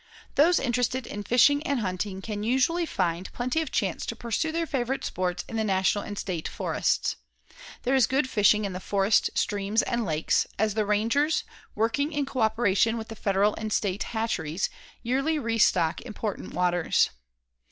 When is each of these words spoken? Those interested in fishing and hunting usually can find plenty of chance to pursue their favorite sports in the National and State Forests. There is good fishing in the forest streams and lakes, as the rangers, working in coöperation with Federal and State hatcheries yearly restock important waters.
Those 0.33 0.57
interested 0.57 1.05
in 1.05 1.21
fishing 1.21 1.61
and 1.61 1.79
hunting 1.81 2.23
usually 2.41 2.87
can 2.87 2.95
find 2.95 3.33
plenty 3.33 3.61
of 3.61 3.69
chance 3.71 4.03
to 4.07 4.15
pursue 4.15 4.51
their 4.51 4.65
favorite 4.65 5.05
sports 5.05 5.45
in 5.47 5.57
the 5.57 5.63
National 5.63 6.03
and 6.03 6.17
State 6.17 6.47
Forests. 6.47 7.17
There 7.83 7.93
is 7.93 8.07
good 8.07 8.27
fishing 8.27 8.65
in 8.65 8.73
the 8.73 8.79
forest 8.79 9.29
streams 9.35 9.83
and 9.83 10.03
lakes, 10.03 10.47
as 10.57 10.73
the 10.73 10.87
rangers, 10.87 11.43
working 11.75 12.13
in 12.13 12.25
coöperation 12.25 12.97
with 12.97 13.15
Federal 13.19 13.53
and 13.57 13.71
State 13.71 14.01
hatcheries 14.01 14.71
yearly 15.03 15.37
restock 15.37 16.01
important 16.01 16.55
waters. 16.55 17.11